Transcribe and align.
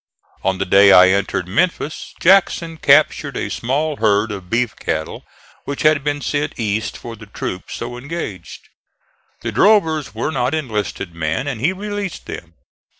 On 0.43 0.57
the 0.57 0.65
day 0.65 0.91
I 0.91 1.09
entered 1.09 1.47
Memphis, 1.47 2.15
Jackson 2.19 2.77
captured 2.77 3.37
a 3.37 3.51
small 3.51 3.97
herd 3.97 4.31
of 4.31 4.49
beef 4.49 4.75
cattle 4.75 5.23
which 5.65 5.83
had 5.83 6.03
been 6.03 6.21
sent 6.21 6.59
east 6.59 6.97
for 6.97 7.15
the 7.15 7.27
troops 7.27 7.75
so 7.75 7.95
engaged. 7.99 8.61
The 9.41 9.51
drovers 9.51 10.15
were 10.15 10.31
not 10.31 10.55
enlisted 10.55 11.13
men 11.13 11.47
and 11.47 11.61
he 11.61 11.71
released 11.71 12.25
them. 12.25 12.55